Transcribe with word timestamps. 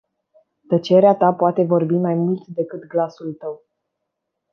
Tăcerea 0.67 1.15
ta 1.15 1.33
poate 1.33 1.63
vorbi 1.63 1.93
mai 1.95 2.13
mult 2.13 2.45
decât 2.47 2.85
glasul 2.87 3.33
tău. 3.33 3.63